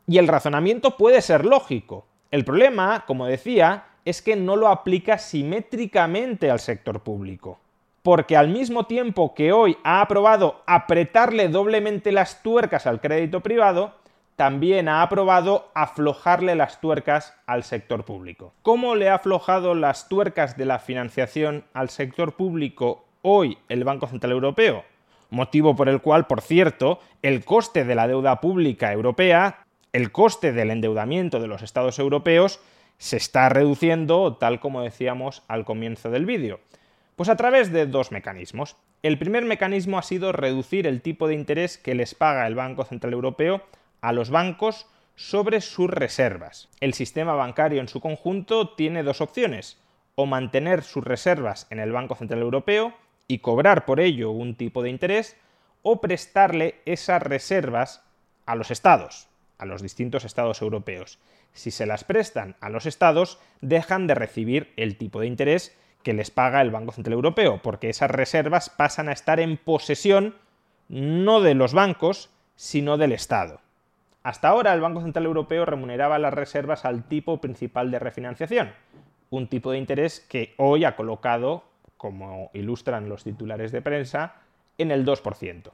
Y 0.07 0.19
el 0.19 0.29
razonamiento 0.29 0.97
puede 0.97 1.23
ser 1.23 1.45
lógico. 1.45 2.07
El 2.31 2.45
problema, 2.45 3.05
como 3.05 3.27
decía, 3.27 3.87
es 4.05 4.23
que 4.23 4.37
no 4.37 4.57
lo 4.57 4.69
aplica 4.69 5.19
simétricamente 5.19 6.51
al 6.51 6.61
sector 6.61 7.01
público. 7.01 7.59
Porque 8.03 8.37
al 8.37 8.49
mismo 8.49 8.85
tiempo 8.85 9.35
que 9.35 9.53
hoy 9.53 9.79
ha 9.83 10.03
aprobado 10.03 10.63
apretarle 10.67 11.49
doblemente 11.49 12.13
las 12.13 12.43
tuercas 12.43 12.87
al 12.87 13.01
crédito 13.01 13.41
privado, 13.41 13.95
también 14.37 14.89
ha 14.89 15.03
aprobado 15.03 15.71
aflojarle 15.75 16.55
las 16.55 16.81
tuercas 16.81 17.35
al 17.47 17.63
sector 17.63 18.05
público. 18.05 18.53
¿Cómo 18.63 18.95
le 18.95 19.09
ha 19.09 19.15
aflojado 19.15 19.75
las 19.75 20.09
tuercas 20.09 20.57
de 20.57 20.65
la 20.67 20.81
financiación 20.81 21.65
al 21.73 21.89
sector 21.89 22.35
público 22.35 23.05
hoy 23.23 23.59
el 23.69 23.85
Banco 23.85 24.07
Central 24.07 24.33
Europeo? 24.33 24.85
Motivo 25.31 25.75
por 25.75 25.89
el 25.89 26.01
cual, 26.03 26.27
por 26.27 26.41
cierto, 26.41 26.99
el 27.23 27.45
coste 27.45 27.85
de 27.85 27.95
la 27.95 28.07
deuda 28.07 28.41
pública 28.41 28.93
europea, 28.93 29.65
el 29.93 30.13
coste 30.13 30.53
del 30.53 30.71
endeudamiento 30.71 31.41
de 31.41 31.47
los 31.47 31.63
estados 31.63 31.99
europeos, 31.99 32.61
se 32.99 33.17
está 33.17 33.49
reduciendo, 33.49 34.37
tal 34.37 34.61
como 34.61 34.83
decíamos 34.83 35.43
al 35.49 35.65
comienzo 35.65 36.11
del 36.11 36.27
vídeo. 36.27 36.61
Pues 37.17 37.29
a 37.29 37.37
través 37.37 37.73
de 37.73 37.87
dos 37.87 38.13
mecanismos. 38.13 38.77
El 39.03 39.19
primer 39.19 39.45
mecanismo 39.45 39.99
ha 39.99 40.03
sido 40.03 40.33
reducir 40.33 40.87
el 40.87 41.03
tipo 41.03 41.29
de 41.29 41.35
interés 41.35 41.79
que 41.79 41.95
les 41.95 42.15
paga 42.15 42.47
el 42.47 42.55
Banco 42.55 42.85
Central 42.85 43.13
Europeo 43.13 43.63
a 44.01 44.13
los 44.13 44.31
bancos 44.31 44.87
sobre 45.17 45.61
sus 45.61 45.91
reservas. 45.91 46.69
El 46.81 46.95
sistema 46.95 47.35
bancario 47.35 47.81
en 47.81 47.89
su 47.89 48.01
conjunto 48.01 48.71
tiene 48.71 49.03
dos 49.03 49.21
opciones, 49.21 49.79
o 50.17 50.27
mantener 50.27 50.83
sus 50.83 51.05
reservas 51.05 51.67
en 51.71 51.81
el 51.81 51.93
Banco 51.93 52.15
Central 52.15 52.41
Europeo 52.41 52.95
y 53.29 53.39
cobrar 53.39 53.85
por 53.85 54.01
ello 54.01 54.31
un 54.31 54.55
tipo 54.55 54.83
de 54.83 54.91
interés, 54.91 55.37
o 55.83 56.01
prestarle 56.01 56.77
esas 56.87 57.23
reservas 57.23 58.03
a 58.47 58.55
los 58.55 58.71
estados, 58.71 59.29
a 59.59 59.67
los 59.67 59.83
distintos 59.83 60.25
estados 60.25 60.63
europeos. 60.63 61.19
Si 61.55 61.71
se 61.71 61.87
las 61.87 62.05
prestan 62.05 62.57
a 62.61 62.69
los 62.69 62.85
estados, 62.85 63.41
dejan 63.61 64.07
de 64.07 64.15
recibir 64.15 64.73
el 64.77 64.99
tipo 64.99 65.21
de 65.21 65.29
interés 65.29 65.77
que 66.03 66.13
les 66.13 66.31
paga 66.31 66.61
el 66.61 66.71
Banco 66.71 66.93
Central 66.93 67.15
Europeo, 67.15 67.63
porque 67.63 67.89
esas 67.89 68.11
reservas 68.11 68.69
pasan 68.69 69.09
a 69.09 69.13
estar 69.13 69.41
en 69.41 69.57
posesión 69.57 70.35
no 70.89 71.41
de 71.41 71.55
los 71.55 71.73
bancos, 71.73 72.31
sino 72.57 72.99
del 72.99 73.13
Estado. 73.13 73.61
Hasta 74.23 74.49
ahora 74.49 74.75
el 74.75 74.81
Banco 74.81 75.01
Central 75.01 75.25
Europeo 75.27 75.65
remuneraba 75.65 76.19
las 76.19 76.35
reservas 76.35 76.85
al 76.85 77.05
tipo 77.05 77.41
principal 77.41 77.91
de 77.91 77.99
refinanciación, 77.99 78.73
un 79.31 79.49
tipo 79.49 79.71
de 79.71 79.79
interés 79.79 80.21
que 80.21 80.55
hoy 80.57 80.85
ha 80.85 80.97
colocado, 80.97 81.65
como 81.97 82.51
ilustran 82.53 83.09
los 83.09 83.25
titulares 83.25 83.73
de 83.73 83.81
prensa, 83.81 84.35
en 84.77 84.91
el 84.91 85.07
2%. 85.07 85.71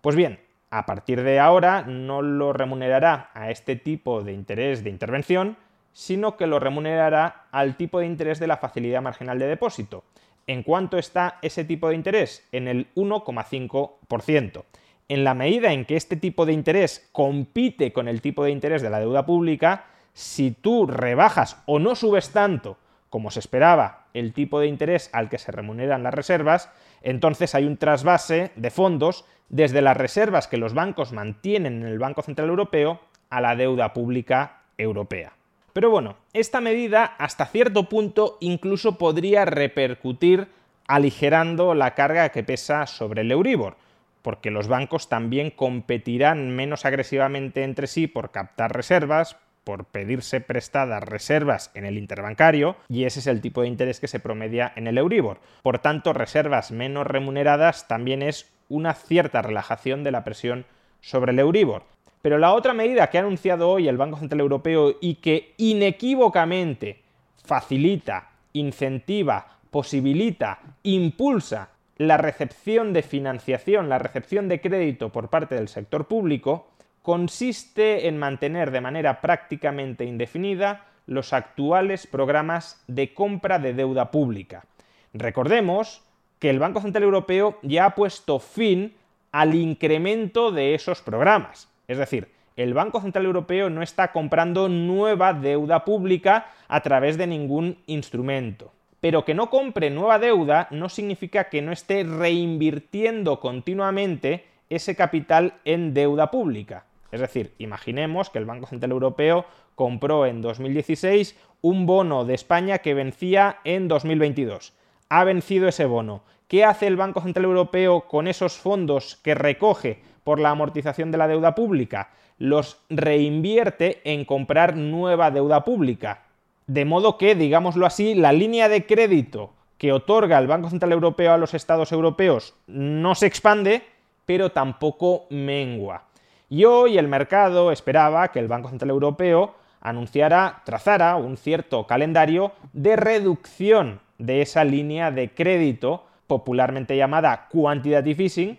Pues 0.00 0.16
bien, 0.16 0.40
a 0.70 0.86
partir 0.86 1.22
de 1.22 1.38
ahora 1.38 1.82
no 1.82 2.22
lo 2.22 2.52
remunerará 2.52 3.30
a 3.34 3.50
este 3.50 3.76
tipo 3.76 4.22
de 4.22 4.32
interés 4.32 4.84
de 4.84 4.90
intervención, 4.90 5.56
sino 5.92 6.36
que 6.36 6.46
lo 6.46 6.58
remunerará 6.60 7.46
al 7.50 7.76
tipo 7.76 7.98
de 7.98 8.06
interés 8.06 8.38
de 8.38 8.46
la 8.46 8.56
facilidad 8.56 9.02
marginal 9.02 9.38
de 9.38 9.46
depósito. 9.46 10.04
¿En 10.46 10.62
cuánto 10.62 10.98
está 10.98 11.38
ese 11.42 11.64
tipo 11.64 11.88
de 11.88 11.96
interés? 11.96 12.46
En 12.52 12.68
el 12.68 12.92
1,5% 12.94 14.64
en 15.10 15.24
la 15.24 15.34
medida 15.34 15.72
en 15.72 15.84
que 15.84 15.96
este 15.96 16.14
tipo 16.14 16.46
de 16.46 16.52
interés 16.52 17.08
compite 17.10 17.92
con 17.92 18.06
el 18.06 18.20
tipo 18.20 18.44
de 18.44 18.52
interés 18.52 18.80
de 18.80 18.90
la 18.90 19.00
deuda 19.00 19.26
pública, 19.26 19.86
si 20.12 20.52
tú 20.52 20.86
rebajas 20.86 21.60
o 21.66 21.80
no 21.80 21.96
subes 21.96 22.30
tanto 22.30 22.78
como 23.10 23.30
se 23.30 23.40
esperaba 23.40 24.06
el 24.14 24.32
tipo 24.32 24.60
de 24.60 24.68
interés 24.68 25.10
al 25.12 25.28
que 25.28 25.38
se 25.38 25.52
remuneran 25.52 26.02
las 26.02 26.14
reservas, 26.14 26.70
entonces 27.02 27.54
hay 27.54 27.64
un 27.64 27.76
trasvase 27.76 28.52
de 28.56 28.70
fondos 28.70 29.24
desde 29.48 29.82
las 29.82 29.96
reservas 29.96 30.48
que 30.48 30.56
los 30.56 30.72
bancos 30.74 31.12
mantienen 31.12 31.82
en 31.82 31.88
el 31.88 31.98
Banco 31.98 32.22
Central 32.22 32.48
Europeo 32.48 33.00
a 33.28 33.40
la 33.40 33.56
deuda 33.56 33.92
pública 33.92 34.62
europea. 34.78 35.32
Pero 35.72 35.90
bueno, 35.90 36.16
esta 36.32 36.60
medida 36.60 37.04
hasta 37.04 37.46
cierto 37.46 37.88
punto 37.88 38.38
incluso 38.40 38.96
podría 38.96 39.44
repercutir 39.44 40.48
aligerando 40.86 41.74
la 41.74 41.94
carga 41.94 42.30
que 42.30 42.42
pesa 42.42 42.86
sobre 42.86 43.20
el 43.20 43.30
Euribor 43.30 43.76
porque 44.22 44.50
los 44.50 44.68
bancos 44.68 45.08
también 45.08 45.50
competirán 45.50 46.54
menos 46.54 46.84
agresivamente 46.84 47.64
entre 47.64 47.86
sí 47.86 48.06
por 48.06 48.30
captar 48.30 48.74
reservas, 48.74 49.36
por 49.64 49.84
pedirse 49.84 50.40
prestadas 50.40 51.02
reservas 51.02 51.70
en 51.74 51.84
el 51.84 51.98
interbancario, 51.98 52.76
y 52.88 53.04
ese 53.04 53.20
es 53.20 53.26
el 53.26 53.40
tipo 53.40 53.62
de 53.62 53.68
interés 53.68 54.00
que 54.00 54.08
se 54.08 54.20
promedia 54.20 54.72
en 54.76 54.86
el 54.86 54.98
Euribor. 54.98 55.40
Por 55.62 55.78
tanto, 55.78 56.12
reservas 56.12 56.70
menos 56.70 57.06
remuneradas 57.06 57.86
también 57.88 58.22
es 58.22 58.50
una 58.68 58.94
cierta 58.94 59.42
relajación 59.42 60.04
de 60.04 60.12
la 60.12 60.24
presión 60.24 60.64
sobre 61.00 61.32
el 61.32 61.38
Euribor. 61.38 61.84
Pero 62.22 62.38
la 62.38 62.52
otra 62.52 62.74
medida 62.74 63.08
que 63.08 63.18
ha 63.18 63.22
anunciado 63.22 63.70
hoy 63.70 63.88
el 63.88 63.96
Banco 63.96 64.18
Central 64.18 64.40
Europeo 64.40 64.96
y 65.00 65.16
que 65.16 65.54
inequívocamente 65.56 67.00
facilita, 67.44 68.30
incentiva, 68.52 69.58
posibilita, 69.70 70.60
impulsa 70.82 71.70
la 71.96 72.16
recepción 72.16 72.92
de 72.92 73.02
financiación, 73.02 73.88
la 73.88 73.98
recepción 73.98 74.48
de 74.48 74.60
crédito 74.60 75.10
por 75.10 75.28
parte 75.28 75.54
del 75.54 75.68
sector 75.68 76.06
público, 76.06 76.68
consiste 77.02 78.08
en 78.08 78.18
mantener 78.18 78.70
de 78.70 78.80
manera 78.80 79.20
prácticamente 79.20 80.04
indefinida 80.04 80.86
los 81.06 81.32
actuales 81.32 82.06
programas 82.06 82.82
de 82.86 83.14
compra 83.14 83.58
de 83.58 83.74
deuda 83.74 84.10
pública. 84.10 84.64
Recordemos 85.12 86.02
que 86.38 86.50
el 86.50 86.58
Banco 86.58 86.80
Central 86.80 87.04
Europeo 87.04 87.58
ya 87.62 87.86
ha 87.86 87.94
puesto 87.94 88.38
fin 88.38 88.94
al 89.32 89.54
incremento 89.54 90.52
de 90.52 90.74
esos 90.74 91.02
programas. 91.02 91.68
Es 91.88 91.98
decir, 91.98 92.28
el 92.56 92.74
Banco 92.74 93.00
Central 93.00 93.24
Europeo 93.24 93.70
no 93.70 93.82
está 93.82 94.12
comprando 94.12 94.68
nueva 94.68 95.32
deuda 95.32 95.84
pública 95.84 96.48
a 96.68 96.80
través 96.82 97.16
de 97.16 97.26
ningún 97.26 97.78
instrumento. 97.86 98.72
Pero 99.00 99.24
que 99.24 99.34
no 99.34 99.48
compre 99.48 99.88
nueva 99.90 100.18
deuda 100.18 100.68
no 100.70 100.88
significa 100.88 101.48
que 101.48 101.62
no 101.62 101.72
esté 101.72 102.04
reinvirtiendo 102.04 103.40
continuamente 103.40 104.44
ese 104.68 104.94
capital 104.94 105.54
en 105.64 105.94
deuda 105.94 106.30
pública. 106.30 106.84
Es 107.12 107.20
decir, 107.20 107.54
imaginemos 107.58 108.30
que 108.30 108.38
el 108.38 108.44
Banco 108.44 108.66
Central 108.66 108.92
Europeo 108.92 109.44
compró 109.74 110.26
en 110.26 110.42
2016 110.42 111.36
un 111.62 111.86
bono 111.86 112.24
de 112.24 112.34
España 112.34 112.78
que 112.78 112.94
vencía 112.94 113.58
en 113.64 113.88
2022. 113.88 114.72
Ha 115.08 115.24
vencido 115.24 115.68
ese 115.68 115.86
bono. 115.86 116.22
¿Qué 116.48 116.64
hace 116.64 116.86
el 116.86 116.96
Banco 116.96 117.20
Central 117.20 117.44
Europeo 117.44 118.02
con 118.08 118.26
esos 118.26 118.58
fondos 118.58 119.16
que 119.22 119.34
recoge 119.34 120.02
por 120.24 120.40
la 120.40 120.50
amortización 120.50 121.10
de 121.10 121.18
la 121.18 121.28
deuda 121.28 121.54
pública? 121.54 122.10
Los 122.38 122.82
reinvierte 122.88 124.00
en 124.04 124.24
comprar 124.24 124.76
nueva 124.76 125.30
deuda 125.30 125.64
pública. 125.64 126.24
De 126.66 126.84
modo 126.84 127.18
que, 127.18 127.34
digámoslo 127.34 127.86
así, 127.86 128.14
la 128.14 128.32
línea 128.32 128.68
de 128.68 128.86
crédito 128.86 129.52
que 129.78 129.92
otorga 129.92 130.38
el 130.38 130.46
Banco 130.46 130.70
Central 130.70 130.92
Europeo 130.92 131.32
a 131.32 131.38
los 131.38 131.54
estados 131.54 131.90
europeos 131.90 132.54
no 132.66 133.14
se 133.14 133.26
expande, 133.26 133.82
pero 134.26 134.52
tampoco 134.52 135.26
mengua. 135.30 136.09
Y 136.52 136.64
hoy 136.64 136.98
el 136.98 137.06
mercado 137.06 137.70
esperaba 137.70 138.32
que 138.32 138.40
el 138.40 138.48
Banco 138.48 138.70
Central 138.70 138.90
Europeo 138.90 139.54
anunciara, 139.80 140.62
trazara 140.64 141.14
un 141.14 141.36
cierto 141.36 141.86
calendario 141.86 142.50
de 142.72 142.96
reducción 142.96 144.00
de 144.18 144.42
esa 144.42 144.64
línea 144.64 145.12
de 145.12 145.32
crédito, 145.32 146.06
popularmente 146.26 146.96
llamada 146.96 147.46
quantitative 147.52 148.24
easing, 148.24 148.58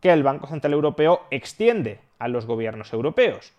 que 0.00 0.12
el 0.12 0.24
Banco 0.24 0.48
Central 0.48 0.72
Europeo 0.72 1.26
extiende 1.30 2.00
a 2.18 2.26
los 2.26 2.44
gobiernos 2.44 2.92
europeos. 2.92 3.52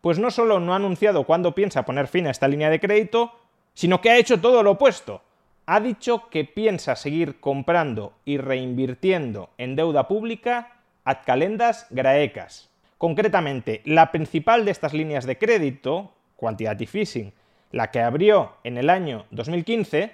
Pues 0.00 0.18
no 0.18 0.32
solo 0.32 0.58
no 0.58 0.72
ha 0.72 0.76
anunciado 0.76 1.22
cuándo 1.22 1.54
piensa 1.54 1.84
poner 1.84 2.08
fin 2.08 2.26
a 2.26 2.32
esta 2.32 2.48
línea 2.48 2.70
de 2.70 2.80
crédito, 2.80 3.30
sino 3.72 4.00
que 4.00 4.10
ha 4.10 4.18
hecho 4.18 4.40
todo 4.40 4.64
lo 4.64 4.72
opuesto. 4.72 5.22
Ha 5.66 5.78
dicho 5.78 6.28
que 6.28 6.44
piensa 6.44 6.96
seguir 6.96 7.38
comprando 7.38 8.14
y 8.24 8.38
reinvirtiendo 8.38 9.50
en 9.58 9.76
deuda 9.76 10.08
pública 10.08 10.72
ad 11.04 11.18
calendas 11.24 11.86
graecas, 11.90 12.71
Concretamente, 13.02 13.82
la 13.84 14.12
principal 14.12 14.64
de 14.64 14.70
estas 14.70 14.94
líneas 14.94 15.26
de 15.26 15.36
crédito, 15.36 16.12
Quantitative 16.36 17.00
Easing, 17.00 17.32
la 17.72 17.90
que 17.90 18.00
abrió 18.00 18.52
en 18.62 18.78
el 18.78 18.88
año 18.88 19.26
2015, 19.32 20.12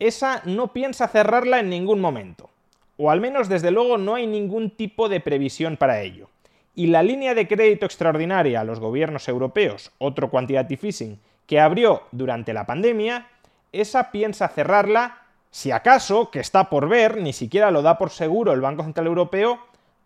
esa 0.00 0.42
no 0.44 0.72
piensa 0.72 1.06
cerrarla 1.06 1.60
en 1.60 1.70
ningún 1.70 2.00
momento. 2.00 2.50
O 2.96 3.12
al 3.12 3.20
menos 3.20 3.48
desde 3.48 3.70
luego 3.70 3.98
no 3.98 4.16
hay 4.16 4.26
ningún 4.26 4.70
tipo 4.70 5.08
de 5.08 5.20
previsión 5.20 5.76
para 5.76 6.00
ello. 6.00 6.28
Y 6.74 6.88
la 6.88 7.04
línea 7.04 7.36
de 7.36 7.46
crédito 7.46 7.86
extraordinaria 7.86 8.62
a 8.62 8.64
los 8.64 8.80
gobiernos 8.80 9.28
europeos, 9.28 9.92
otro 9.98 10.28
Quantitative 10.28 10.88
Easing, 10.88 11.20
que 11.46 11.60
abrió 11.60 12.02
durante 12.10 12.52
la 12.52 12.66
pandemia, 12.66 13.28
esa 13.70 14.10
piensa 14.10 14.48
cerrarla, 14.48 15.22
si 15.52 15.70
acaso, 15.70 16.32
que 16.32 16.40
está 16.40 16.68
por 16.68 16.88
ver, 16.88 17.18
ni 17.18 17.32
siquiera 17.32 17.70
lo 17.70 17.82
da 17.82 17.96
por 17.96 18.10
seguro 18.10 18.52
el 18.52 18.60
Banco 18.60 18.82
Central 18.82 19.06
Europeo, 19.06 19.60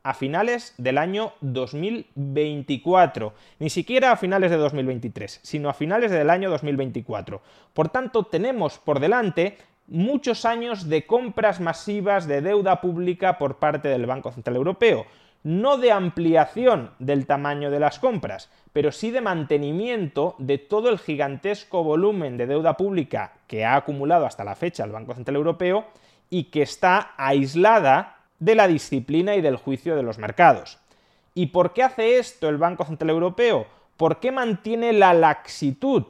a 0.08 0.14
finales 0.14 0.72
del 0.78 0.96
año 0.96 1.34
2024. 1.42 3.34
Ni 3.58 3.68
siquiera 3.68 4.10
a 4.10 4.16
finales 4.16 4.50
de 4.50 4.56
2023, 4.56 5.40
sino 5.42 5.68
a 5.68 5.74
finales 5.74 6.10
del 6.10 6.30
año 6.30 6.48
2024. 6.48 7.42
Por 7.74 7.90
tanto, 7.90 8.24
tenemos 8.24 8.78
por 8.78 9.00
delante 9.00 9.58
muchos 9.86 10.46
años 10.46 10.88
de 10.88 11.04
compras 11.04 11.60
masivas 11.60 12.26
de 12.26 12.40
deuda 12.40 12.80
pública 12.80 13.36
por 13.36 13.56
parte 13.58 13.88
del 13.88 14.06
Banco 14.06 14.32
Central 14.32 14.56
Europeo. 14.56 15.04
No 15.42 15.76
de 15.76 15.92
ampliación 15.92 16.92
del 16.98 17.26
tamaño 17.26 17.70
de 17.70 17.80
las 17.80 17.98
compras, 17.98 18.50
pero 18.72 18.92
sí 18.92 19.10
de 19.10 19.20
mantenimiento 19.20 20.36
de 20.38 20.56
todo 20.56 20.88
el 20.88 20.98
gigantesco 20.98 21.84
volumen 21.84 22.38
de 22.38 22.46
deuda 22.46 22.78
pública 22.78 23.34
que 23.46 23.66
ha 23.66 23.76
acumulado 23.76 24.24
hasta 24.24 24.42
la 24.42 24.54
fecha 24.54 24.84
el 24.84 24.92
Banco 24.92 25.14
Central 25.14 25.36
Europeo 25.36 25.84
y 26.30 26.44
que 26.44 26.62
está 26.62 27.12
aislada 27.18 28.17
de 28.38 28.54
la 28.54 28.68
disciplina 28.68 29.37
y 29.37 29.40
del 29.40 29.57
juicio 29.57 29.97
de 29.97 30.02
los 30.02 30.18
mercados. 30.18 30.78
¿Y 31.34 31.47
por 31.47 31.73
qué 31.73 31.82
hace 31.82 32.19
esto 32.19 32.49
el 32.49 32.56
Banco 32.56 32.84
Central 32.84 33.10
Europeo? 33.10 33.67
¿Por 33.97 34.21
qué 34.21 34.32
mantiene 34.32 34.93
la 34.93 35.15
laxitud 35.15 36.04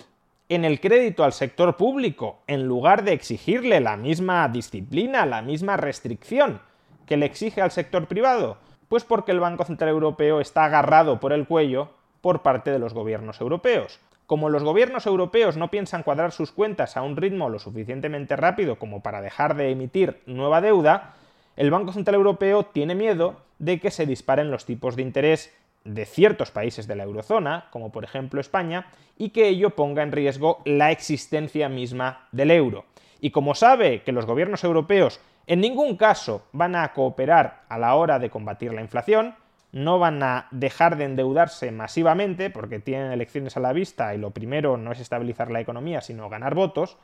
en 0.49 0.65
el 0.65 0.81
crédito 0.81 1.25
al 1.25 1.33
sector 1.33 1.77
público 1.77 2.41
en 2.47 2.67
lugar 2.67 3.05
de 3.05 3.13
exigirle 3.13 3.81
la 3.81 3.97
misma 3.97 4.49
disciplina, 4.49 5.27
la 5.27 5.43
misma 5.43 5.77
restricción 5.77 6.61
que 7.07 7.17
le 7.17 7.27
exige 7.27 7.61
al 7.63 7.71
sector 7.71 8.07
privado? 8.07 8.59
Pues 8.89 9.05
porque 9.05 9.33
el 9.33 9.41
Banco 9.41 9.65
Central 9.65 9.91
Europeo 9.91 10.41
está 10.41 10.65
agarrado 10.65 11.21
por 11.21 11.33
el 11.33 11.47
cuello 11.47 11.91
por 12.21 12.43
parte 12.43 12.71
de 12.71 12.79
los 12.79 12.95
gobiernos 12.95 13.41
europeos. 13.41 14.01
Como 14.27 14.51
los 14.51 14.63
gobiernos 14.63 15.07
europeos 15.07 15.57
no 15.57 15.71
piensan 15.71 16.03
cuadrar 16.03 16.33
sus 16.33 16.53
cuentas 16.53 16.97
a 16.97 17.03
un 17.03 17.17
ritmo 17.17 17.49
lo 17.49 17.59
suficientemente 17.59 18.37
rápido 18.37 18.79
como 18.79 19.03
para 19.03 19.23
dejar 19.23 19.57
de 19.57 19.71
emitir 19.71 20.23
nueva 20.27 20.61
deuda, 20.61 21.15
el 21.59 21.73
Banco 21.73 21.93
Central 21.93 22.15
Europeo 22.15 22.67
tiene 22.67 22.95
miedo 22.95 23.35
de 23.59 23.81
que 23.81 23.91
se 23.91 24.07
disparen 24.07 24.53
los 24.53 24.65
tipos 24.65 24.95
de 24.95 25.03
interés 25.03 25.53
de 25.85 26.07
ciertos 26.07 26.53
países 26.53 26.87
de 26.87 26.95
la 26.95 27.03
eurozona, 27.03 27.67
como 27.73 27.91
por 27.91 28.05
ejemplo 28.05 28.41
España, 28.41 28.87
y 29.17 29.31
que 29.31 29.49
ello 29.49 29.71
ponga 29.71 30.05
en 30.05 30.13
riesgo 30.13 30.63
la 30.65 30.93
existencia 30.93 31.69
misma 31.69 32.29
del 32.31 32.53
euro. 32.53 32.85
Y 33.21 33.33
como 33.33 33.57
sabe 33.57 34.03
que 34.05 34.13
los 34.13 34.25
gobiernos 34.25 34.63
europeos 34.63 35.21
en 35.49 35.61
ningún 35.61 35.97
caso 35.97 36.47
van 36.53 36.77
a 36.77 36.93
cooperar 36.93 37.65
a 37.69 37.77
la 37.77 37.97
hora 37.97 38.21
de 38.21 38.31
combatir 38.31 38.73
la 38.73 38.83
inflación, 38.83 39.35
no 39.73 39.99
van 39.99 40.23
a 40.23 40.47
dejar 40.53 40.97
de 40.97 41.07
endeudarse 41.07 41.73
masivamente 41.73 42.51
porque 42.51 42.79
tienen 42.79 43.11
elecciones 43.11 43.57
a 43.57 43.61
la 43.61 43.73
vista 43.73 44.15
y 44.15 44.19
lo 44.19 44.31
primero 44.31 44.77
no 44.77 44.93
es 44.93 45.01
estabilizar 45.01 45.51
la 45.51 45.61
economía, 45.61 46.03
sino 46.03 46.29
ganar 46.29 46.55
votos, 46.55 46.99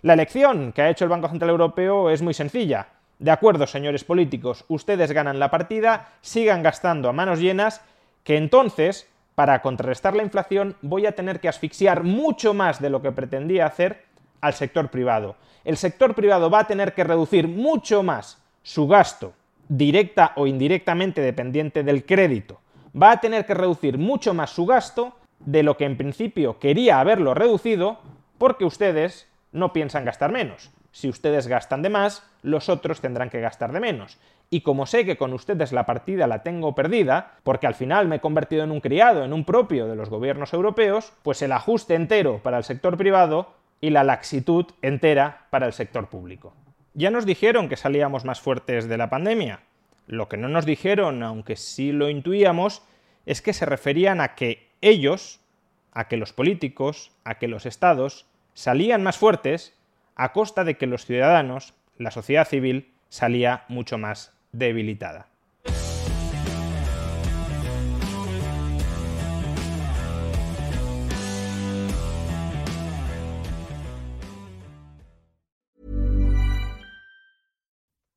la 0.00 0.14
elección 0.14 0.72
que 0.72 0.80
ha 0.80 0.88
hecho 0.88 1.04
el 1.04 1.10
Banco 1.10 1.28
Central 1.28 1.50
Europeo 1.50 2.08
es 2.08 2.22
muy 2.22 2.32
sencilla 2.32 2.88
de 3.20 3.30
acuerdo, 3.30 3.66
señores 3.66 4.02
políticos, 4.02 4.64
ustedes 4.68 5.12
ganan 5.12 5.38
la 5.38 5.50
partida, 5.50 6.08
sigan 6.22 6.62
gastando 6.62 7.06
a 7.06 7.12
manos 7.12 7.38
llenas, 7.38 7.82
que 8.24 8.38
entonces, 8.38 9.10
para 9.34 9.60
contrarrestar 9.60 10.16
la 10.16 10.22
inflación, 10.22 10.74
voy 10.80 11.04
a 11.04 11.12
tener 11.12 11.38
que 11.38 11.48
asfixiar 11.48 12.02
mucho 12.02 12.54
más 12.54 12.80
de 12.80 12.88
lo 12.88 13.02
que 13.02 13.12
pretendía 13.12 13.66
hacer 13.66 14.06
al 14.40 14.54
sector 14.54 14.90
privado. 14.90 15.36
El 15.64 15.76
sector 15.76 16.14
privado 16.14 16.48
va 16.48 16.60
a 16.60 16.66
tener 16.66 16.94
que 16.94 17.04
reducir 17.04 17.46
mucho 17.46 18.02
más 18.02 18.42
su 18.62 18.88
gasto, 18.88 19.34
directa 19.68 20.32
o 20.36 20.46
indirectamente 20.46 21.20
dependiente 21.20 21.82
del 21.82 22.06
crédito. 22.06 22.62
Va 23.00 23.12
a 23.12 23.20
tener 23.20 23.44
que 23.44 23.52
reducir 23.52 23.98
mucho 23.98 24.32
más 24.32 24.48
su 24.48 24.64
gasto 24.64 25.14
de 25.40 25.62
lo 25.62 25.76
que 25.76 25.84
en 25.84 25.98
principio 25.98 26.58
quería 26.58 27.00
haberlo 27.00 27.34
reducido 27.34 27.98
porque 28.38 28.64
ustedes 28.64 29.28
no 29.52 29.74
piensan 29.74 30.06
gastar 30.06 30.32
menos. 30.32 30.70
Si 30.92 31.08
ustedes 31.08 31.46
gastan 31.46 31.82
de 31.82 31.88
más, 31.88 32.22
los 32.42 32.68
otros 32.68 33.00
tendrán 33.00 33.30
que 33.30 33.40
gastar 33.40 33.72
de 33.72 33.80
menos. 33.80 34.18
Y 34.50 34.62
como 34.62 34.86
sé 34.86 35.04
que 35.04 35.16
con 35.16 35.32
ustedes 35.32 35.72
la 35.72 35.86
partida 35.86 36.26
la 36.26 36.42
tengo 36.42 36.74
perdida, 36.74 37.34
porque 37.44 37.68
al 37.68 37.74
final 37.74 38.08
me 38.08 38.16
he 38.16 38.20
convertido 38.20 38.64
en 38.64 38.72
un 38.72 38.80
criado, 38.80 39.24
en 39.24 39.32
un 39.32 39.44
propio 39.44 39.86
de 39.86 39.94
los 39.94 40.10
gobiernos 40.10 40.52
europeos, 40.52 41.12
pues 41.22 41.42
el 41.42 41.52
ajuste 41.52 41.94
entero 41.94 42.40
para 42.42 42.58
el 42.58 42.64
sector 42.64 42.96
privado 42.96 43.54
y 43.80 43.90
la 43.90 44.02
laxitud 44.02 44.66
entera 44.82 45.46
para 45.50 45.66
el 45.66 45.72
sector 45.72 46.08
público. 46.08 46.52
Ya 46.94 47.10
nos 47.10 47.24
dijeron 47.24 47.68
que 47.68 47.76
salíamos 47.76 48.24
más 48.24 48.40
fuertes 48.40 48.88
de 48.88 48.96
la 48.96 49.08
pandemia. 49.08 49.60
Lo 50.08 50.28
que 50.28 50.36
no 50.36 50.48
nos 50.48 50.66
dijeron, 50.66 51.22
aunque 51.22 51.54
sí 51.54 51.92
lo 51.92 52.10
intuíamos, 52.10 52.82
es 53.26 53.42
que 53.42 53.52
se 53.52 53.66
referían 53.66 54.20
a 54.20 54.34
que 54.34 54.68
ellos, 54.80 55.38
a 55.92 56.08
que 56.08 56.16
los 56.16 56.32
políticos, 56.32 57.12
a 57.22 57.36
que 57.36 57.46
los 57.46 57.64
estados 57.64 58.26
salían 58.54 59.04
más 59.04 59.16
fuertes 59.16 59.72
a 60.20 60.34
costa 60.34 60.64
de 60.64 60.76
que 60.76 60.86
los 60.86 61.06
ciudadanos, 61.06 61.72
la 61.96 62.10
sociedad 62.10 62.46
civil, 62.46 62.92
salía 63.08 63.64
mucho 63.68 63.96
más 63.96 64.32
debilitada. 64.52 65.26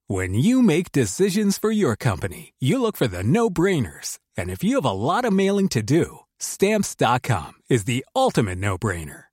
When 0.07 0.33
you 0.33 0.61
make 0.61 0.91
decisions 0.91 1.57
for 1.57 1.71
your 1.71 1.95
company, 1.95 2.53
you 2.59 2.79
look 2.79 2.97
for 2.97 3.07
the 3.07 3.23
no-brainers. 3.23 4.19
And 4.37 4.49
if 4.49 4.61
you 4.63 4.75
have 4.75 4.85
a 4.85 4.91
lot 4.91 5.25
of 5.25 5.33
mailing 5.33 5.69
to 5.69 5.81
do, 5.81 6.19
stamps.com 6.39 7.53
is 7.69 7.85
the 7.85 8.05
ultimate 8.15 8.59
no-brainer. 8.59 9.32